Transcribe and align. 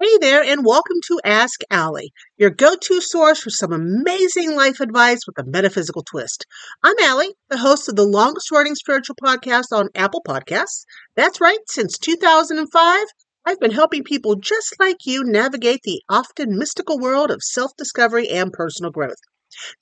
Hey 0.00 0.16
there, 0.20 0.44
and 0.44 0.64
welcome 0.64 0.98
to 1.08 1.20
Ask 1.24 1.62
Allie, 1.72 2.12
your 2.36 2.50
go 2.50 2.76
to 2.76 3.00
source 3.00 3.40
for 3.40 3.50
some 3.50 3.72
amazing 3.72 4.54
life 4.54 4.78
advice 4.78 5.18
with 5.26 5.36
a 5.40 5.50
metaphysical 5.50 6.04
twist. 6.04 6.46
I'm 6.84 6.94
Allie, 7.00 7.34
the 7.48 7.58
host 7.58 7.88
of 7.88 7.96
the 7.96 8.04
longest 8.04 8.52
running 8.52 8.76
spiritual 8.76 9.16
podcast 9.20 9.72
on 9.72 9.88
Apple 9.96 10.22
Podcasts. 10.24 10.84
That's 11.16 11.40
right, 11.40 11.58
since 11.66 11.98
2005, 11.98 13.06
I've 13.44 13.58
been 13.58 13.72
helping 13.72 14.04
people 14.04 14.36
just 14.36 14.76
like 14.78 14.98
you 15.04 15.24
navigate 15.24 15.80
the 15.82 16.00
often 16.08 16.56
mystical 16.56 17.00
world 17.00 17.32
of 17.32 17.42
self 17.42 17.72
discovery 17.76 18.28
and 18.28 18.52
personal 18.52 18.92
growth. 18.92 19.18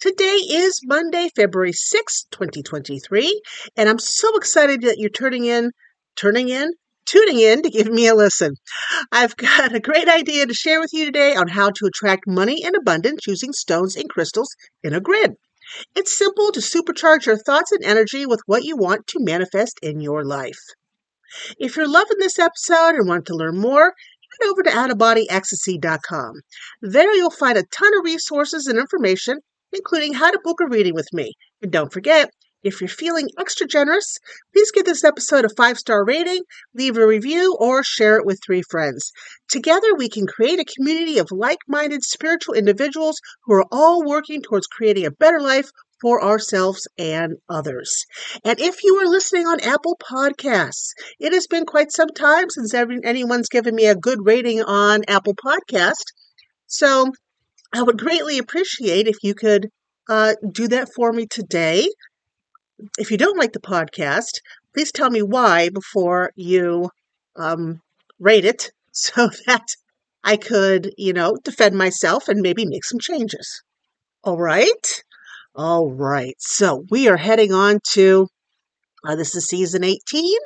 Today 0.01 0.37
is 0.49 0.81
Monday, 0.83 1.29
February 1.37 1.73
6th, 1.73 2.31
2023, 2.31 3.43
and 3.77 3.87
I'm 3.87 3.99
so 3.99 4.35
excited 4.39 4.81
that 4.81 4.97
you're 4.97 5.11
turning 5.11 5.45
in, 5.45 5.73
turning 6.17 6.49
in, 6.49 6.71
tuning 7.07 7.41
in 7.41 7.63
to 7.63 7.71
give 7.71 7.89
me 7.89 8.09
a 8.09 8.15
listen. 8.15 8.55
I've 9.11 9.37
got 9.37 9.75
a 9.75 9.81
great 9.81 10.09
idea 10.09 10.47
to 10.47 10.55
share 10.55 10.81
with 10.81 10.91
you 10.93 11.07
today 11.07 11.35
on 11.35 11.49
how 11.49 11.71
to 11.71 11.87
attract 11.87 12.27
money 12.27 12.63
in 12.63 12.75
abundance 12.75 13.27
using 13.27 13.53
stones 13.53 13.97
and 13.97 14.11
crystals 14.11 14.55
in 14.83 14.93
a 14.93 15.01
grid. 15.01 15.35
It's 15.95 16.17
simple 16.17 16.53
to 16.53 16.61
supercharge 16.61 17.27
your 17.27 17.37
thoughts 17.37 17.73
and 17.73 17.85
energy 17.85 18.27
with 18.27 18.41
what 18.47 18.65
you 18.65 18.77
want 18.77 19.07
to 19.09 19.25
manifest 19.25 19.79
in 19.83 20.01
your 20.01 20.25
life. 20.25 20.61
If 21.59 21.77
you're 21.77 21.89
loving 21.89 22.19
this 22.19 22.39
episode 22.39 22.95
and 22.95 23.09
want 23.09 23.27
to 23.27 23.35
learn 23.35 23.59
more, 23.59 23.93
head 24.41 24.49
over 24.49 24.63
to 24.63 24.71
outofbodyecstasy.com. 24.71 26.33
There 26.83 27.15
you'll 27.15 27.31
find 27.31 27.59
a 27.59 27.65
ton 27.65 27.99
of 27.99 28.05
resources 28.05 28.67
and 28.67 28.79
information, 28.79 29.39
including 29.73 30.15
how 30.15 30.31
to 30.31 30.41
book 30.43 30.61
a 30.61 30.69
reading 30.69 30.95
with 30.95 31.09
me. 31.13 31.33
And 31.63 31.73
don't 31.73 31.93
forget, 31.93 32.31
if 32.63 32.81
you're 32.81 32.89
feeling 32.89 33.29
extra 33.39 33.67
generous, 33.67 34.19
please 34.53 34.71
give 34.73 34.85
this 34.85 35.05
episode 35.05 35.45
a 35.45 35.55
five 35.57 35.79
star 35.79 36.05
rating, 36.05 36.43
leave 36.75 36.97
a 36.97 37.07
review, 37.07 37.57
or 37.61 37.85
share 37.85 38.17
it 38.17 38.27
with 38.27 38.41
three 38.45 38.63
friends. 38.63 39.13
Together, 39.49 39.95
we 39.95 40.09
can 40.09 40.27
create 40.27 40.59
a 40.59 40.65
community 40.77 41.19
of 41.19 41.31
like 41.31 41.59
minded 41.69 42.03
spiritual 42.03 42.55
individuals 42.55 43.21
who 43.45 43.55
are 43.55 43.67
all 43.71 44.05
working 44.05 44.43
towards 44.43 44.67
creating 44.67 45.07
a 45.07 45.11
better 45.11 45.41
life 45.41 45.71
for 46.01 46.23
ourselves 46.23 46.89
and 46.99 47.37
others. 47.49 48.05
And 48.45 48.61
if 48.61 48.83
you 48.83 48.97
are 48.97 49.07
listening 49.07 49.47
on 49.47 49.61
Apple 49.61 49.97
Podcasts, 50.03 50.91
it 51.19 51.33
has 51.33 51.47
been 51.47 51.65
quite 51.65 51.93
some 51.93 52.11
time 52.11 52.51
since 52.51 52.75
anyone's 52.75 53.49
given 53.49 53.75
me 53.75 53.87
a 53.87 53.95
good 53.95 54.19
rating 54.25 54.63
on 54.63 55.05
Apple 55.09 55.35
Podcast. 55.35 56.05
So 56.67 57.13
I 57.73 57.83
would 57.83 57.99
greatly 57.99 58.39
appreciate 58.39 59.09
if 59.09 59.17
you 59.23 59.35
could 59.35 59.69
uh, 60.09 60.35
do 60.53 60.69
that 60.69 60.89
for 60.95 61.13
me 61.13 61.27
today 61.27 61.89
if 62.99 63.11
you 63.11 63.17
don't 63.17 63.39
like 63.39 63.53
the 63.53 63.61
podcast, 63.61 64.41
please 64.75 64.93
tell 64.93 65.11
me 65.11 65.23
why 65.23 65.69
before 65.71 66.31
you 66.37 66.91
um, 67.37 67.81
rate 68.19 68.45
it 68.45 68.71
so 68.93 69.29
that 69.47 69.67
I 70.25 70.37
could, 70.37 70.93
you 70.97 71.13
know, 71.13 71.37
defend 71.45 71.77
myself 71.77 72.29
and 72.29 72.41
maybe 72.41 72.67
make 72.67 72.85
some 72.85 72.99
changes. 72.99 73.63
All 74.25 74.39
right. 74.39 75.03
All 75.55 75.93
right. 75.93 76.35
So 76.39 76.85
we 76.91 77.09
are 77.09 77.17
heading 77.17 77.53
on 77.53 77.79
to 77.93 78.29
uh, 79.07 79.15
this 79.15 79.37
is 79.37 79.47
season 79.47 79.85
18. 79.85 80.39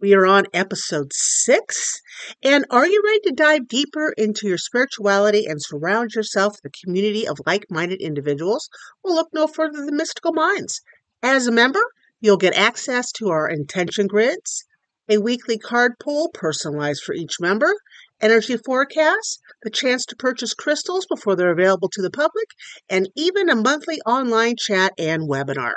We 0.00 0.12
are 0.14 0.26
on 0.26 0.46
episode 0.52 1.12
6. 1.12 2.00
And 2.42 2.64
are 2.68 2.86
you 2.86 3.00
ready 3.04 3.20
to 3.26 3.32
dive 3.32 3.68
deeper 3.68 4.12
into 4.18 4.48
your 4.48 4.58
spirituality 4.58 5.46
and 5.46 5.62
surround 5.62 6.14
yourself 6.14 6.56
with 6.56 6.72
a 6.72 6.84
community 6.84 7.28
of 7.28 7.38
like 7.46 7.66
minded 7.70 8.00
individuals? 8.00 8.68
Well, 9.04 9.14
look 9.14 9.28
no 9.32 9.46
further 9.46 9.84
than 9.84 9.96
Mystical 9.96 10.32
Minds. 10.32 10.80
As 11.22 11.48
a 11.48 11.52
member, 11.52 11.82
you'll 12.20 12.36
get 12.36 12.54
access 12.54 13.10
to 13.12 13.28
our 13.30 13.48
intention 13.48 14.06
grids, 14.06 14.64
a 15.08 15.18
weekly 15.18 15.58
card 15.58 15.94
pull 15.98 16.30
personalized 16.32 17.02
for 17.02 17.12
each 17.12 17.40
member, 17.40 17.74
energy 18.20 18.56
forecasts, 18.56 19.40
the 19.64 19.70
chance 19.70 20.06
to 20.06 20.16
purchase 20.16 20.54
crystals 20.54 21.06
before 21.06 21.34
they're 21.34 21.50
available 21.50 21.88
to 21.88 22.02
the 22.02 22.10
public, 22.10 22.46
and 22.88 23.10
even 23.16 23.48
a 23.48 23.56
monthly 23.56 24.00
online 24.06 24.54
chat 24.56 24.92
and 24.96 25.28
webinar. 25.28 25.74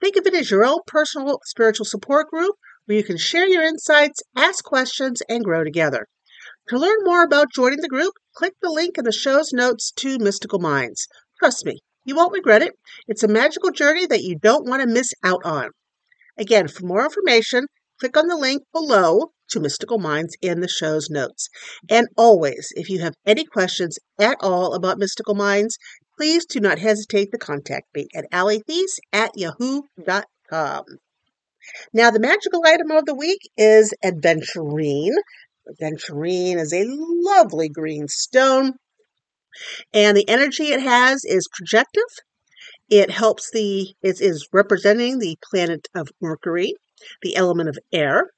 Think 0.00 0.16
of 0.16 0.26
it 0.26 0.34
as 0.34 0.50
your 0.50 0.64
own 0.64 0.78
personal 0.86 1.40
spiritual 1.44 1.84
support 1.84 2.30
group 2.30 2.56
where 2.86 2.96
you 2.96 3.04
can 3.04 3.18
share 3.18 3.46
your 3.46 3.62
insights, 3.62 4.22
ask 4.34 4.64
questions, 4.64 5.20
and 5.28 5.44
grow 5.44 5.64
together. 5.64 6.08
To 6.68 6.78
learn 6.78 7.04
more 7.04 7.22
about 7.22 7.52
joining 7.52 7.80
the 7.80 7.88
group, 7.88 8.14
click 8.34 8.54
the 8.62 8.70
link 8.70 8.96
in 8.96 9.04
the 9.04 9.12
show's 9.12 9.52
notes 9.52 9.92
to 9.96 10.18
Mystical 10.18 10.60
Minds. 10.60 11.08
Trust 11.38 11.66
me, 11.66 11.80
you 12.04 12.16
won't 12.16 12.32
regret 12.32 12.62
it. 12.62 12.72
It's 13.06 13.22
a 13.22 13.28
magical 13.28 13.70
journey 13.70 14.06
that 14.06 14.22
you 14.22 14.36
don't 14.38 14.68
want 14.68 14.82
to 14.82 14.88
miss 14.88 15.12
out 15.24 15.40
on. 15.44 15.70
Again, 16.38 16.68
for 16.68 16.86
more 16.86 17.04
information, 17.04 17.66
click 18.00 18.16
on 18.16 18.26
the 18.26 18.36
link 18.36 18.62
below 18.72 19.32
to 19.50 19.60
Mystical 19.60 19.98
Minds 19.98 20.36
in 20.40 20.60
the 20.60 20.68
show's 20.68 21.10
notes. 21.10 21.48
And 21.88 22.08
always, 22.16 22.72
if 22.74 22.88
you 22.88 23.00
have 23.00 23.14
any 23.26 23.44
questions 23.44 23.98
at 24.18 24.38
all 24.40 24.74
about 24.74 24.98
Mystical 24.98 25.34
Minds, 25.34 25.76
please 26.16 26.46
do 26.46 26.58
not 26.60 26.78
hesitate 26.78 27.30
to 27.32 27.38
contact 27.38 27.86
me 27.94 28.08
at 28.14 28.30
alleythies 28.32 28.98
at 29.12 29.32
yahoo.com. 29.36 30.84
Now, 31.92 32.10
the 32.10 32.18
magical 32.18 32.62
item 32.66 32.90
of 32.90 33.04
the 33.04 33.14
week 33.14 33.40
is 33.56 33.94
Adventurine. 34.04 35.14
Adventurine 35.68 36.58
is 36.58 36.72
a 36.72 36.84
lovely 36.86 37.68
green 37.68 38.08
stone 38.08 38.72
and 39.92 40.16
the 40.16 40.28
energy 40.28 40.68
it 40.68 40.80
has 40.80 41.24
is 41.24 41.48
projective. 41.52 42.10
It 42.88 43.10
helps 43.10 43.50
the, 43.50 43.94
it 44.02 44.20
is 44.20 44.48
representing 44.52 45.18
the 45.18 45.36
planet 45.50 45.88
of 45.94 46.08
Mercury, 46.20 46.74
the 47.22 47.36
element 47.36 47.68
of 47.68 47.78
air. 47.92 48.30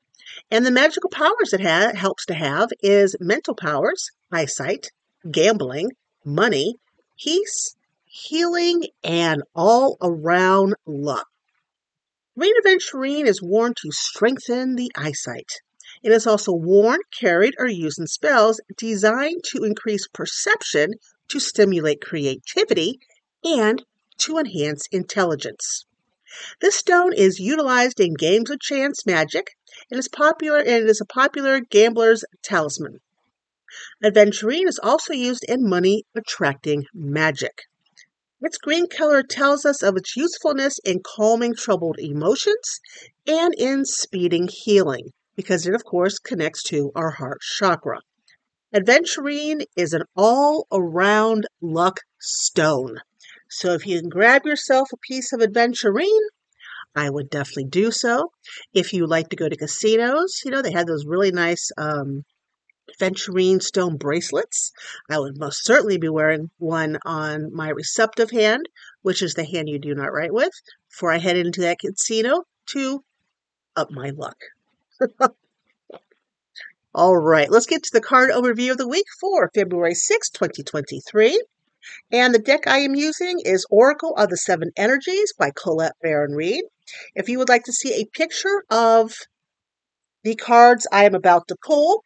And 0.50 0.64
the 0.64 0.70
magical 0.70 1.10
powers 1.10 1.52
it 1.52 1.60
ha- 1.60 1.92
helps 1.94 2.25
to 2.26 2.34
have 2.34 2.69
is 2.82 3.16
mental 3.20 3.54
powers, 3.54 4.10
eyesight, 4.32 4.88
gambling, 5.30 5.91
money, 6.25 6.76
peace, 7.19 7.76
healing, 8.04 8.84
and 9.02 9.42
all 9.54 9.96
around 10.00 10.75
luck. 10.86 11.26
Green 12.38 12.54
Aventurine 12.64 13.26
is 13.26 13.42
worn 13.42 13.75
to 13.75 13.92
strengthen 13.92 14.75
the 14.75 14.91
eyesight. 14.96 15.50
It 16.04 16.12
is 16.12 16.26
also 16.26 16.53
worn, 16.53 17.00
carried, 17.19 17.54
or 17.59 17.66
used 17.66 17.98
in 17.98 18.06
spells 18.06 18.60
designed 18.76 19.42
to 19.44 19.65
increase 19.65 20.06
perception, 20.06 20.97
to 21.28 21.41
stimulate 21.41 22.03
creativity, 22.03 23.00
and 23.42 23.82
to 24.19 24.37
enhance 24.37 24.87
intelligence. 24.93 25.87
This 26.60 26.75
stone 26.75 27.14
is 27.14 27.41
utilized 27.41 28.00
in 28.00 28.12
games 28.12 28.50
of 28.50 28.60
chance 28.60 29.06
magic 29.06 29.56
and 29.91 29.98
is 29.98 30.09
popular 30.09 30.59
and 30.59 30.87
is 30.91 31.00
a 31.00 31.06
popular 31.06 31.60
gambler's 31.60 32.22
talisman. 32.43 33.00
Adventurine 34.03 34.69
is 34.69 34.78
also 34.82 35.14
used 35.14 35.44
in 35.44 35.66
money 35.66 36.04
attracting 36.14 36.84
magic. 36.93 37.62
Its 38.43 38.59
green 38.59 38.88
color 38.88 39.22
tells 39.22 39.64
us 39.64 39.82
of 39.82 39.97
its 39.97 40.16
usefulness 40.16 40.78
in 40.84 41.00
calming 41.03 41.54
troubled 41.54 41.98
emotions 41.98 42.78
and 43.26 43.54
in 43.54 43.87
speeding 43.87 44.50
healing 44.53 45.12
because 45.36 45.66
it, 45.66 45.74
of 45.74 45.84
course, 45.84 46.18
connects 46.18 46.62
to 46.64 46.90
our 46.94 47.10
heart 47.10 47.40
chakra. 47.40 48.00
Adventurine 48.74 49.64
is 49.76 49.92
an 49.92 50.02
all 50.16 50.66
around 50.72 51.46
luck 51.60 52.00
stone. 52.18 52.98
So 53.48 53.72
if 53.72 53.86
you 53.86 54.00
can 54.00 54.08
grab 54.08 54.46
yourself 54.46 54.88
a 54.92 54.96
piece 54.96 55.32
of 55.32 55.40
Adventurine, 55.40 56.28
I 56.96 57.10
would 57.10 57.30
definitely 57.30 57.64
do 57.64 57.90
so. 57.90 58.32
If 58.72 58.92
you 58.92 59.06
like 59.06 59.28
to 59.28 59.36
go 59.36 59.48
to 59.48 59.56
casinos, 59.56 60.40
you 60.44 60.50
know, 60.50 60.62
they 60.62 60.72
have 60.72 60.86
those 60.86 61.06
really 61.06 61.32
nice 61.32 61.70
um, 61.76 62.24
stone 63.60 63.96
bracelets. 63.96 64.72
I 65.10 65.18
would 65.18 65.38
most 65.38 65.64
certainly 65.64 65.98
be 65.98 66.08
wearing 66.08 66.50
one 66.58 66.98
on 67.04 67.54
my 67.54 67.68
receptive 67.70 68.30
hand, 68.30 68.68
which 69.02 69.22
is 69.22 69.34
the 69.34 69.44
hand 69.44 69.68
you 69.68 69.78
do 69.78 69.94
not 69.94 70.12
write 70.12 70.32
with, 70.32 70.52
before 70.90 71.12
I 71.12 71.18
head 71.18 71.36
into 71.36 71.62
that 71.62 71.78
casino 71.78 72.44
to 72.70 73.04
up 73.76 73.90
my 73.90 74.10
luck. 74.10 74.36
All 76.94 77.16
right, 77.16 77.50
let's 77.50 77.66
get 77.66 77.82
to 77.82 77.91
the 77.93 78.00
card 78.00 78.31
overview 78.31 78.71
of 78.71 78.78
the 78.78 78.88
week 78.88 79.06
for 79.21 79.50
February 79.55 79.94
6, 79.94 80.31
2023. 80.31 81.43
And 82.12 82.35
the 82.35 82.38
deck 82.38 82.67
I 82.67 82.79
am 82.79 82.94
using 82.94 83.41
is 83.44 83.67
Oracle 83.70 84.14
of 84.17 84.31
the 84.31 84.37
Seven 84.37 84.70
Energies 84.76 85.32
by 85.38 85.50
Colette 85.50 85.96
Baron 86.02 86.35
Reid. 86.35 86.64
If 87.14 87.29
you 87.29 87.38
would 87.38 87.49
like 87.49 87.64
to 87.64 87.73
see 87.73 87.94
a 87.94 88.06
picture 88.17 88.64
of 88.70 89.12
the 90.23 90.37
cards 90.37 90.87
I 90.93 91.05
am 91.05 91.14
about 91.14 91.49
to 91.49 91.56
pull, 91.62 92.05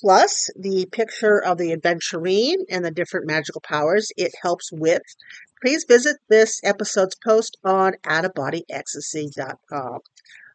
plus 0.00 0.50
the 0.54 0.86
picture 0.92 1.42
of 1.42 1.58
the 1.58 1.72
adventurine 1.74 2.66
and 2.70 2.84
the 2.84 2.90
different 2.90 3.26
magical 3.26 3.62
powers 3.62 4.10
it 4.16 4.32
helps 4.42 4.70
with, 4.70 5.02
please 5.62 5.84
visit 5.88 6.18
this 6.28 6.60
episode's 6.62 7.16
post 7.24 7.56
on 7.64 7.94
outofbodyecstasy.com. 8.04 10.00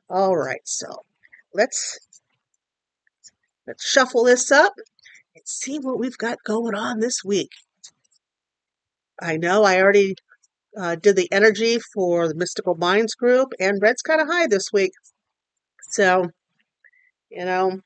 All 0.10 0.38
right, 0.38 0.62
so 0.66 1.04
let's 1.54 2.00
let's 3.68 3.88
shuffle 3.88 4.24
this 4.24 4.52
up 4.52 4.74
and 5.36 5.44
see 5.48 5.78
what 5.78 6.00
we've 6.00 6.18
got 6.18 6.38
going 6.46 6.76
on 6.76 7.00
this 7.00 7.24
week. 7.24 7.52
I 9.22 9.38
know 9.38 9.64
I 9.64 9.82
already 9.82 10.16
uh, 10.78 10.96
did 10.96 11.16
the 11.16 11.32
energy 11.32 11.80
for 11.94 12.28
the 12.28 12.36
Mystical 12.36 12.76
Minds 12.76 13.14
group, 13.14 13.50
and 13.60 13.82
Red's 13.82 14.02
kind 14.02 14.22
of 14.22 14.28
high 14.28 14.48
this 14.48 14.72
week. 14.74 14.92
So, 15.90 16.30
you 17.30 17.46
know, 17.46 17.82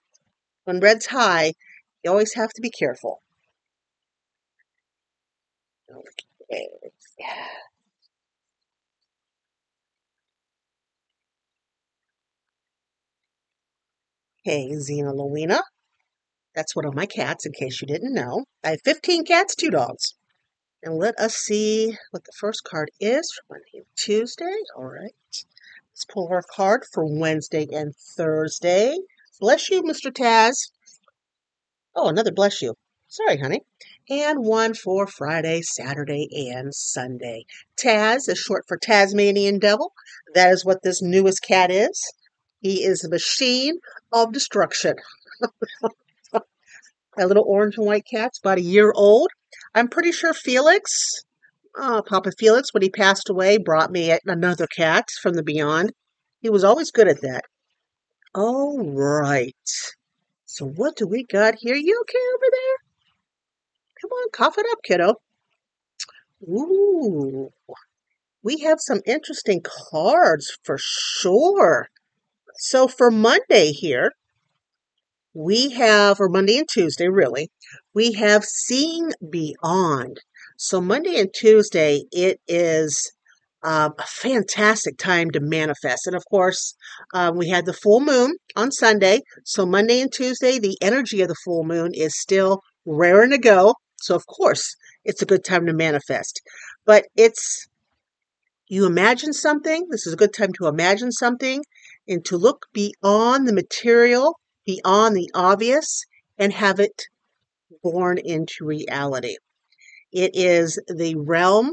when 0.66 0.80
Red's 0.80 1.08
high, 1.08 1.54
you 2.04 2.12
always 2.12 2.34
have 2.36 2.52
to 2.54 2.62
be 2.62 2.70
careful. 2.70 3.22
Okay. 5.90 6.68
Yeah. 7.20 7.48
Xena 14.46 15.14
Lowena. 15.14 15.62
That's 16.56 16.76
one 16.76 16.86
of 16.86 16.96
my 16.96 17.06
cats, 17.06 17.46
in 17.46 17.52
case 17.52 17.82
you 17.82 17.88
didn't 17.88 18.14
know. 18.14 18.46
I 18.64 18.72
have 18.72 18.82
15 18.86 19.26
cats, 19.26 19.56
two 19.56 19.70
dogs. 19.70 20.16
And 20.84 20.98
let 20.98 21.20
us 21.20 21.36
see 21.36 21.98
what 22.12 22.24
the 22.24 22.32
first 22.40 22.64
card 22.64 22.92
is 23.00 23.32
for 23.34 23.56
Monday 23.56 23.88
Tuesday. 23.98 24.56
All 24.78 24.86
right. 24.86 25.16
Let's 25.92 26.06
pull 26.08 26.28
our 26.30 26.44
card 26.44 26.84
for 26.94 27.06
Wednesday 27.06 27.68
and 27.72 27.96
Thursday. 27.96 28.98
Bless 29.40 29.70
you, 29.70 29.82
Mr. 29.82 30.12
Taz. 30.12 30.72
Oh, 31.96 32.08
another 32.08 32.32
bless 32.32 32.62
you. 32.62 32.76
Sorry, 33.08 33.38
honey. 33.38 33.62
And 34.10 34.46
one 34.46 34.74
for 34.74 35.08
Friday, 35.08 35.62
Saturday, 35.62 36.28
and 36.52 36.74
Sunday. 36.74 37.46
Taz 37.78 38.30
is 38.30 38.38
short 38.38 38.66
for 38.68 38.78
Tasmanian 38.78 39.58
Devil. 39.58 39.94
That 40.34 40.52
is 40.52 40.64
what 40.64 40.84
this 40.84 41.02
newest 41.02 41.42
cat 41.42 41.72
is. 41.72 42.00
He 42.60 42.84
is 42.84 43.04
a 43.04 43.10
machine 43.10 43.80
of 44.12 44.34
destruction. 44.34 44.96
A 47.18 47.26
little 47.26 47.46
orange 47.48 47.78
and 47.78 47.86
white 47.86 48.06
cat's 48.06 48.40
about 48.40 48.58
a 48.58 48.62
year 48.62 48.92
old. 48.94 49.30
I'm 49.74 49.88
pretty 49.88 50.12
sure 50.12 50.34
Felix, 50.34 51.24
uh, 51.80 52.02
Papa 52.02 52.32
Felix, 52.38 52.74
when 52.74 52.84
he 52.84 52.90
passed 52.90 53.30
away, 53.30 53.58
brought 53.58 53.90
me 53.90 54.18
another 54.26 54.68
cat 54.68 55.10
from 55.22 55.34
the 55.34 55.44
beyond. 55.44 55.94
He 56.42 56.50
was 56.50 56.66
always 56.66 56.92
good 56.92 57.08
at 57.08 57.22
that. 57.22 57.46
All 58.34 58.78
right. 58.80 59.56
So 60.46 60.66
what 60.66 60.98
do 60.98 61.08
we 61.08 61.24
got 61.24 61.56
here? 61.58 61.76
You 61.76 62.02
okay 62.02 62.20
over 62.36 62.46
there? 62.52 62.78
Come 64.02 64.12
on, 64.12 64.30
cough 64.34 64.58
it 64.58 64.66
up, 64.70 64.80
kiddo. 64.84 65.16
Ooh, 66.44 67.50
we 68.44 68.58
have 68.60 68.80
some 68.82 69.00
interesting 69.06 69.62
cards 69.64 70.58
for 70.64 70.78
sure. 70.78 71.88
So 72.58 72.88
for 72.88 73.12
Monday 73.12 73.72
here, 73.72 74.12
we 75.34 75.72
have, 75.72 76.20
or 76.20 76.30
Monday 76.30 76.58
and 76.58 76.68
Tuesday, 76.68 77.10
really, 77.10 77.50
we 77.94 78.14
have 78.14 78.46
Seeing 78.46 79.12
Beyond. 79.30 80.22
So 80.58 80.80
Monday 80.80 81.20
and 81.20 81.34
Tuesday, 81.34 82.04
it 82.12 82.40
is 82.48 83.12
uh, 83.62 83.90
a 83.98 84.04
fantastic 84.04 84.98
time 84.98 85.32
to 85.32 85.42
manifest. 85.42 86.08
And 86.08 86.16
of 86.16 86.24
course, 86.30 86.76
uh, 87.14 87.34
we 87.36 87.50
had 87.50 87.66
the 87.66 87.74
full 87.74 88.00
moon 88.00 88.36
on 88.56 88.72
Sunday. 88.72 89.22
So 89.44 89.66
Monday 89.66 90.00
and 90.00 90.12
Tuesday, 90.12 90.58
the 90.58 90.78
energy 90.82 91.22
of 91.22 91.28
the 91.28 91.36
full 91.44 91.66
moon 91.66 91.94
is 91.94 92.18
still 92.18 92.62
raring 92.86 93.32
to 93.32 93.38
go. 93.38 93.76
So 93.98 94.16
of 94.16 94.26
course, 94.28 94.76
it's 95.04 95.22
a 95.22 95.26
good 95.26 95.44
time 95.44 95.66
to 95.66 95.74
manifest. 95.74 96.42
But 96.86 97.08
it's 97.18 97.68
you 98.68 98.86
imagine 98.86 99.34
something. 99.34 99.88
This 99.92 100.08
is 100.08 100.14
a 100.14 100.18
good 100.18 100.34
time 100.34 100.54
to 100.54 100.68
imagine 100.68 101.12
something 101.12 101.64
and 102.08 102.24
to 102.26 102.38
look 102.38 102.68
beyond 102.74 103.48
the 103.48 103.54
material 103.54 104.40
beyond 104.66 105.16
the 105.16 105.30
obvious 105.34 106.04
and 106.38 106.52
have 106.54 106.80
it 106.80 107.04
born 107.84 108.18
into 108.18 108.66
reality. 108.66 109.38
It 110.12 110.32
is 110.34 110.82
the 110.88 111.16
realm 111.16 111.72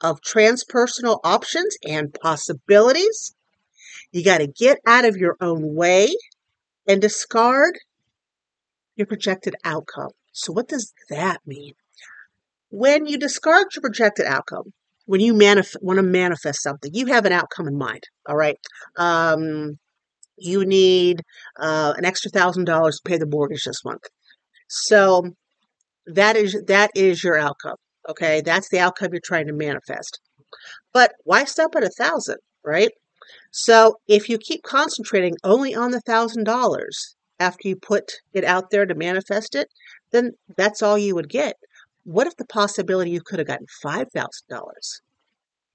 of 0.00 0.20
transpersonal 0.20 1.20
options 1.24 1.76
and 1.86 2.14
possibilities. 2.14 3.34
You 4.10 4.24
got 4.24 4.38
to 4.38 4.46
get 4.46 4.78
out 4.86 5.04
of 5.04 5.16
your 5.16 5.36
own 5.40 5.74
way 5.74 6.08
and 6.86 7.00
discard 7.00 7.78
your 8.96 9.06
projected 9.06 9.54
outcome. 9.64 10.10
So, 10.32 10.52
what 10.52 10.68
does 10.68 10.92
that 11.08 11.38
mean? 11.46 11.74
When 12.70 13.06
you 13.06 13.18
discard 13.18 13.66
your 13.74 13.82
projected 13.82 14.26
outcome, 14.26 14.72
when 15.06 15.20
you 15.20 15.34
manif- 15.34 15.76
want 15.80 15.98
to 15.98 16.02
manifest 16.02 16.62
something, 16.62 16.90
you 16.94 17.06
have 17.06 17.24
an 17.24 17.32
outcome 17.32 17.68
in 17.68 17.76
mind. 17.76 18.02
All 18.28 18.36
right. 18.36 18.58
Um, 18.96 19.78
you 20.38 20.64
need 20.64 21.22
uh, 21.58 21.94
an 21.96 22.04
extra 22.04 22.30
thousand 22.30 22.64
dollars 22.64 22.96
to 22.96 23.08
pay 23.08 23.18
the 23.18 23.26
mortgage 23.26 23.64
this 23.64 23.84
month. 23.84 24.02
So 24.68 25.32
that 26.06 26.36
is 26.36 26.60
that 26.66 26.90
is 26.94 27.22
your 27.22 27.38
outcome. 27.38 27.76
Okay, 28.08 28.40
that's 28.40 28.68
the 28.70 28.80
outcome 28.80 29.10
you're 29.12 29.20
trying 29.24 29.46
to 29.46 29.52
manifest. 29.52 30.20
But 30.92 31.12
why 31.24 31.44
stop 31.44 31.76
at 31.76 31.84
a 31.84 31.90
thousand, 31.90 32.38
right? 32.64 32.90
So 33.52 33.96
if 34.08 34.28
you 34.28 34.38
keep 34.38 34.62
concentrating 34.62 35.36
only 35.44 35.74
on 35.74 35.90
the 35.90 36.00
thousand 36.00 36.44
dollars 36.44 37.14
after 37.38 37.68
you 37.68 37.76
put 37.76 38.12
it 38.32 38.44
out 38.44 38.70
there 38.70 38.86
to 38.86 38.94
manifest 38.94 39.54
it, 39.54 39.68
then 40.10 40.32
that's 40.56 40.82
all 40.82 40.98
you 40.98 41.14
would 41.14 41.28
get. 41.28 41.56
What 42.04 42.26
if 42.26 42.36
the 42.36 42.44
possibility 42.44 43.10
you 43.10 43.20
could 43.20 43.38
have 43.38 43.48
gotten 43.48 43.66
five 43.80 44.08
thousand 44.12 44.48
dollars? 44.48 45.00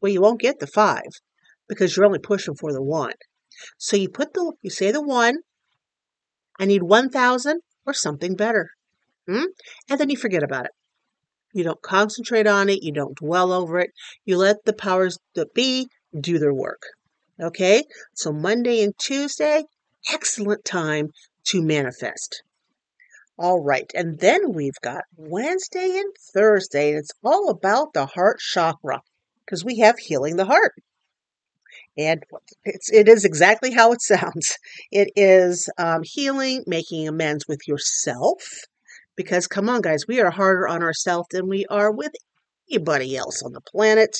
Well, 0.01 0.11
you 0.11 0.21
won't 0.21 0.41
get 0.41 0.59
the 0.59 0.67
five 0.67 1.21
because 1.67 1.95
you're 1.95 2.05
only 2.05 2.19
pushing 2.19 2.55
for 2.55 2.71
the 2.71 2.81
one. 2.81 3.13
So 3.77 3.97
you 3.97 4.09
put 4.09 4.33
the, 4.33 4.53
you 4.61 4.69
say 4.69 4.91
the 4.91 5.01
one, 5.01 5.37
I 6.59 6.65
need 6.65 6.83
1,000 6.83 7.61
or 7.85 7.93
something 7.93 8.35
better. 8.35 8.71
Hmm? 9.27 9.45
And 9.89 9.99
then 9.99 10.09
you 10.09 10.17
forget 10.17 10.43
about 10.43 10.65
it. 10.65 10.71
You 11.53 11.63
don't 11.63 11.81
concentrate 11.81 12.47
on 12.47 12.69
it. 12.69 12.83
You 12.83 12.91
don't 12.91 13.15
dwell 13.15 13.51
over 13.51 13.79
it. 13.79 13.91
You 14.25 14.37
let 14.37 14.65
the 14.65 14.73
powers 14.73 15.17
that 15.35 15.53
be 15.53 15.87
do 16.19 16.37
their 16.37 16.53
work. 16.53 16.81
Okay? 17.41 17.83
So 18.13 18.31
Monday 18.31 18.83
and 18.83 18.93
Tuesday, 18.99 19.63
excellent 20.11 20.65
time 20.65 21.09
to 21.45 21.61
manifest. 21.61 22.43
All 23.39 23.63
right. 23.63 23.89
And 23.93 24.19
then 24.19 24.53
we've 24.53 24.79
got 24.81 25.03
Wednesday 25.15 25.97
and 25.97 26.11
Thursday, 26.33 26.89
and 26.89 26.99
it's 26.99 27.11
all 27.23 27.49
about 27.49 27.93
the 27.93 28.07
heart 28.07 28.39
chakra 28.39 29.01
because 29.45 29.63
we 29.63 29.77
have 29.79 29.99
healing 29.99 30.37
the 30.37 30.45
heart. 30.45 30.73
And 31.97 32.23
it's, 32.63 32.91
it 32.91 33.07
is 33.07 33.25
exactly 33.25 33.71
how 33.71 33.91
it 33.91 34.01
sounds. 34.01 34.57
It 34.91 35.11
is 35.15 35.69
um, 35.77 36.01
healing, 36.03 36.63
making 36.65 37.07
amends 37.07 37.45
with 37.47 37.67
yourself. 37.67 38.43
Because 39.15 39.47
come 39.47 39.69
on, 39.69 39.81
guys, 39.81 40.05
we 40.07 40.19
are 40.19 40.31
harder 40.31 40.67
on 40.67 40.81
ourselves 40.81 41.27
than 41.31 41.47
we 41.47 41.65
are 41.67 41.91
with 41.91 42.11
anybody 42.71 43.15
else 43.17 43.43
on 43.43 43.51
the 43.51 43.61
planet. 43.61 44.17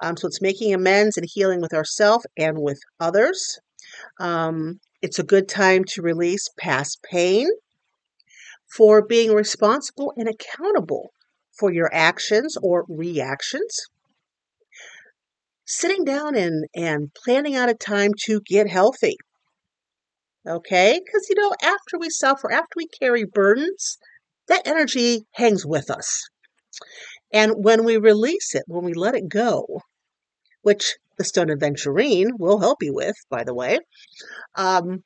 Um, 0.00 0.16
so 0.16 0.26
it's 0.26 0.42
making 0.42 0.74
amends 0.74 1.16
and 1.16 1.26
healing 1.32 1.60
with 1.60 1.72
ourselves 1.72 2.26
and 2.36 2.58
with 2.60 2.80
others. 2.98 3.58
Um, 4.18 4.80
it's 5.02 5.18
a 5.18 5.24
good 5.24 5.48
time 5.48 5.84
to 5.88 6.02
release 6.02 6.48
past 6.58 6.98
pain 7.10 7.48
for 8.76 9.04
being 9.06 9.32
responsible 9.32 10.12
and 10.16 10.28
accountable 10.28 11.12
for 11.58 11.72
your 11.72 11.90
actions 11.92 12.56
or 12.62 12.84
reactions 12.88 13.88
sitting 15.70 16.04
down 16.04 16.34
and, 16.34 16.64
and 16.74 17.10
planning 17.24 17.54
out 17.54 17.68
a 17.68 17.74
time 17.74 18.10
to 18.26 18.40
get 18.44 18.68
healthy. 18.68 19.16
Okay? 20.46 21.00
Because, 21.04 21.26
you 21.28 21.36
know, 21.36 21.52
after 21.62 21.98
we 21.98 22.10
suffer, 22.10 22.50
after 22.50 22.74
we 22.76 22.88
carry 23.00 23.24
burdens, 23.24 23.98
that 24.48 24.66
energy 24.66 25.26
hangs 25.34 25.64
with 25.64 25.90
us. 25.90 26.28
And 27.32 27.52
when 27.56 27.84
we 27.84 27.96
release 27.96 28.54
it, 28.54 28.64
when 28.66 28.84
we 28.84 28.94
let 28.94 29.14
it 29.14 29.28
go, 29.28 29.82
which 30.62 30.96
the 31.18 31.24
Stone 31.24 31.48
Aventurine 31.48 32.30
will 32.38 32.58
help 32.58 32.78
you 32.82 32.92
with, 32.92 33.16
by 33.30 33.44
the 33.44 33.54
way, 33.54 33.78
um, 34.56 35.04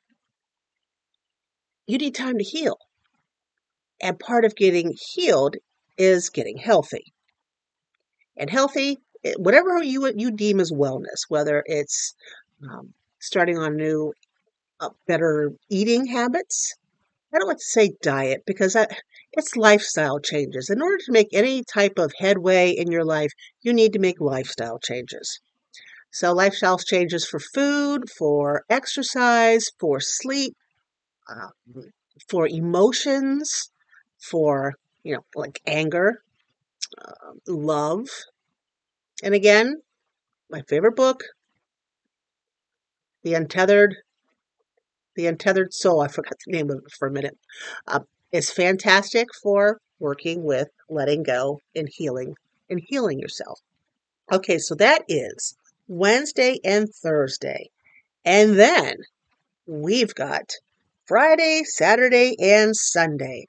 you 1.85 1.99
need 1.99 2.15
time 2.15 2.39
to 2.39 2.43
heal. 2.43 2.77
And 4.05 4.19
part 4.19 4.45
of 4.45 4.55
getting 4.55 4.93
healed 5.13 5.55
is 5.97 6.29
getting 6.29 6.57
healthy. 6.57 7.13
And 8.37 8.51
healthy 8.51 8.99
whatever 9.37 9.81
you 9.81 10.13
you 10.15 10.29
deem 10.31 10.59
as 10.59 10.71
wellness, 10.71 11.25
whether 11.27 11.63
it's 11.65 12.13
um, 12.61 12.93
starting 13.19 13.57
on 13.57 13.75
new, 13.75 14.13
uh, 14.79 14.91
better 15.07 15.53
eating 15.69 16.05
habits. 16.05 16.75
I 17.33 17.39
don't 17.39 17.47
like 17.47 17.57
to 17.57 17.63
say 17.63 17.93
diet 18.03 18.43
because 18.45 18.75
I, 18.75 18.87
it's 19.33 19.55
lifestyle 19.57 20.19
changes. 20.19 20.69
In 20.69 20.81
order 20.81 20.97
to 20.97 21.11
make 21.11 21.29
any 21.33 21.63
type 21.63 21.97
of 21.97 22.13
headway 22.19 22.71
in 22.71 22.91
your 22.91 23.05
life, 23.05 23.31
you 23.63 23.73
need 23.73 23.93
to 23.93 23.99
make 23.99 24.21
lifestyle 24.21 24.79
changes. 24.79 25.39
So, 26.11 26.33
lifestyle 26.33 26.77
changes 26.77 27.25
for 27.25 27.39
food, 27.39 28.09
for 28.17 28.63
exercise, 28.69 29.65
for 29.79 29.99
sleep, 29.99 30.55
uh, 31.29 31.49
for 32.29 32.47
emotions, 32.47 33.69
for, 34.29 34.73
you 35.03 35.13
know, 35.13 35.25
like 35.35 35.61
anger, 35.65 36.21
uh, 37.01 37.33
love, 37.47 38.07
and 39.23 39.33
again, 39.33 39.81
my 40.49 40.61
favorite 40.67 40.95
book, 40.95 41.23
The 43.23 43.33
Untethered, 43.33 43.95
The 45.15 45.27
Untethered 45.27 45.73
Soul. 45.73 46.01
I 46.01 46.07
forgot 46.07 46.33
the 46.45 46.51
name 46.51 46.69
of 46.69 46.77
it 46.77 46.91
for 46.97 47.07
a 47.07 47.11
minute. 47.11 47.37
Uh, 47.87 48.01
is 48.31 48.51
fantastic 48.51 49.27
for 49.41 49.79
working 49.99 50.43
with 50.43 50.67
letting 50.89 51.23
go 51.23 51.59
and 51.75 51.87
healing 51.89 52.35
and 52.69 52.81
healing 52.87 53.19
yourself. 53.19 53.59
Okay, 54.31 54.57
so 54.57 54.75
that 54.75 55.03
is 55.07 55.55
Wednesday 55.87 56.59
and 56.63 56.89
Thursday. 57.01 57.69
And 58.25 58.59
then 58.59 58.95
we've 59.67 60.13
got 60.13 60.51
Friday, 61.05 61.63
Saturday, 61.63 62.35
and 62.39 62.75
Sunday. 62.75 63.47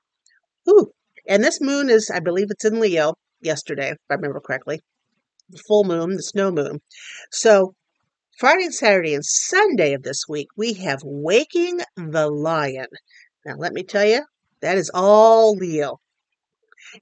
Ooh, 0.68 0.90
and 1.28 1.42
this 1.42 1.61
moon 1.61 1.90
is, 1.90 2.11
I 2.12 2.20
believe 2.20 2.49
it's 2.50 2.64
in 2.64 2.80
Leo. 2.80 3.14
yesterday, 3.40 3.90
if 3.90 3.99
I 4.11 4.14
remember 4.14 4.40
correctly. 4.40 4.80
The 5.50 5.62
full 5.68 5.85
moon, 5.85 6.16
the 6.16 6.23
snow 6.23 6.50
moon. 6.50 6.80
So 7.30 7.75
Friday, 8.38 8.68
Saturday, 8.70 9.14
and 9.14 9.25
Sunday 9.25 9.94
of 9.94 10.02
this 10.02 10.25
week, 10.28 10.49
we 10.56 10.75
have 10.75 11.00
Waking 11.04 11.80
the 11.96 12.28
Lion. 12.28 12.88
Now, 13.44 13.54
let 13.56 13.73
me 13.73 13.82
tell 13.82 14.04
you, 14.04 14.25
that 14.61 14.76
is 14.76 14.90
all 14.92 15.54
Leo. 15.54 16.00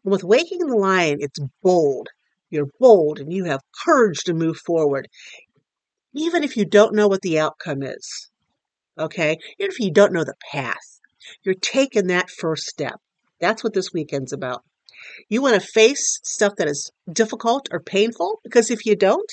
And 0.05 0.13
with 0.13 0.23
Waking 0.23 0.67
the 0.67 0.77
Lion, 0.77 1.19
it's 1.21 1.41
bold. 1.63 2.09
You're 2.51 2.71
bold 2.79 3.19
and 3.19 3.33
you 3.33 3.45
have 3.45 3.63
courage 3.85 4.21
to 4.27 4.35
move 4.35 4.59
forward, 4.59 5.09
even 6.15 6.45
if 6.45 6.57
you 6.57 6.65
don't 6.65 6.95
know 6.95 7.09
what 7.09 7.23
the 7.23 7.41
outcome 7.41 7.83
is. 7.83 8.31
Okay? 8.97 9.39
Even 9.59 9.73
if 9.73 9.81
you 9.81 9.91
don't 9.91 10.13
know 10.13 10.25
the 10.25 10.37
path, 10.53 11.01
you're 11.43 11.55
taking 11.55 12.07
that 12.07 12.31
first 12.31 12.65
step. 12.65 13.01
That's 13.41 13.65
what 13.65 13.75
this 13.75 13.93
weekend's 13.93 14.33
about. 14.33 14.63
You 15.29 15.43
want 15.43 15.61
to 15.61 15.67
face 15.67 16.21
stuff 16.23 16.55
that 16.57 16.69
is 16.69 16.91
difficult 17.11 17.69
or 17.71 17.81
painful 17.81 18.41
because 18.43 18.71
if 18.71 18.87
you 18.87 18.97
don't, 18.97 19.31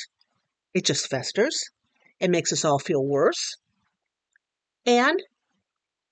it 0.73 0.85
just 0.85 1.09
festers. 1.09 1.69
It 2.19 2.29
makes 2.29 2.53
us 2.53 2.65
all 2.65 2.79
feel 2.79 3.03
worse. 3.03 3.57
And 4.85 5.21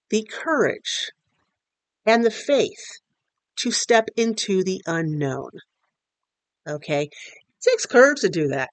the 0.10 0.28
courage 0.30 1.12
and 2.06 2.24
the 2.24 2.32
faith 2.32 3.02
to 3.58 3.72
step 3.72 4.10
into 4.16 4.64
the 4.64 4.82
unknown. 4.86 5.52
Okay? 6.68 7.04
It 7.04 7.70
takes 7.70 7.86
courage 7.86 8.22
to 8.22 8.30
do 8.30 8.48
that. 8.50 8.70